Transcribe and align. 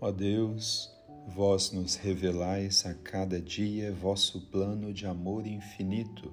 Ó 0.00 0.12
Deus, 0.12 0.92
vós 1.26 1.72
nos 1.72 1.96
revelais 1.96 2.86
a 2.86 2.94
cada 2.94 3.40
dia 3.40 3.92
vosso 3.92 4.42
plano 4.42 4.92
de 4.94 5.08
amor 5.08 5.44
infinito. 5.44 6.32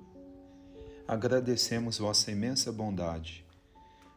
Agradecemos 1.07 1.97
vossa 1.97 2.31
imensa 2.31 2.71
bondade 2.71 3.43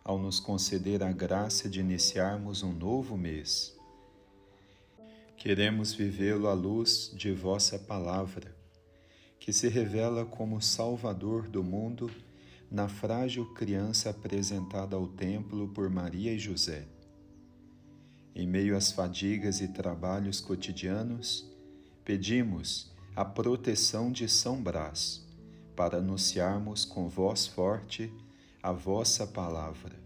ao 0.05 0.19
nos 0.19 0.39
conceder 0.39 1.03
a 1.03 1.11
graça 1.11 1.67
de 1.67 1.81
iniciarmos 1.81 2.63
um 2.63 2.75
novo 2.75 3.17
mês. 3.17 3.75
Queremos 5.35 5.95
vivê-lo 5.95 6.47
à 6.47 6.53
luz 6.53 7.11
de 7.17 7.33
vossa 7.33 7.79
palavra, 7.79 8.55
que 9.41 9.51
se 9.51 9.67
revela 9.67 10.27
como 10.27 10.61
Salvador 10.61 11.49
do 11.49 11.65
mundo 11.65 12.11
na 12.71 12.87
frágil 12.87 13.47
criança 13.55 14.11
apresentada 14.11 14.95
ao 14.95 15.07
templo 15.07 15.69
por 15.69 15.89
Maria 15.89 16.35
e 16.35 16.39
José 16.39 16.87
em 18.35 18.47
meio 18.47 18.77
às 18.77 18.93
fadigas 18.93 19.61
e 19.61 19.69
trabalhos 19.69 20.41
cotidianos, 20.41 21.51
pedimos 22.05 22.93
a 23.15 23.25
proteção 23.25 24.13
de 24.13 24.29
São 24.29 24.63
Brás 24.63 25.27
para 25.75 25.99
anunciarmos 25.99 26.85
com 26.85 27.09
voz 27.09 27.47
forte 27.47 28.13
a 28.63 28.73
vossa 28.73 29.27
palavra. 29.27 29.97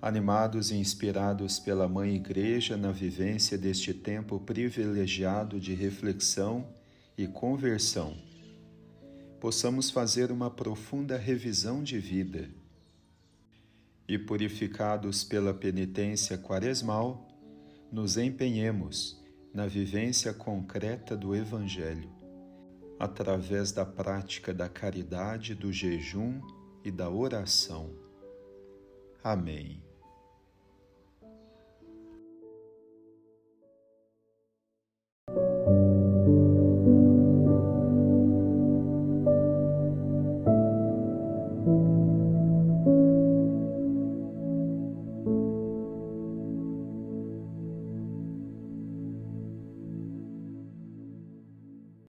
Animados 0.00 0.70
e 0.70 0.76
inspirados 0.76 1.58
pela 1.58 1.88
Mãe 1.88 2.14
Igreja 2.14 2.76
na 2.76 2.90
vivência 2.90 3.56
deste 3.56 3.94
tempo 3.94 4.40
privilegiado 4.40 5.60
de 5.60 5.74
reflexão 5.74 6.66
e 7.16 7.26
conversão, 7.26 8.16
possamos 9.40 9.90
fazer 9.90 10.30
uma 10.32 10.50
profunda 10.50 11.16
revisão 11.16 11.82
de 11.82 11.98
vida 11.98 12.48
e 14.12 14.18
purificados 14.18 15.24
pela 15.24 15.54
penitência 15.54 16.36
quaresmal, 16.36 17.26
nos 17.90 18.18
empenhemos 18.18 19.18
na 19.54 19.66
vivência 19.66 20.34
concreta 20.34 21.16
do 21.16 21.34
Evangelho, 21.34 22.10
através 23.00 23.72
da 23.72 23.86
prática 23.86 24.52
da 24.52 24.68
caridade, 24.68 25.54
do 25.54 25.72
jejum 25.72 26.42
e 26.84 26.90
da 26.90 27.08
oração. 27.08 27.88
Amém. 29.24 29.82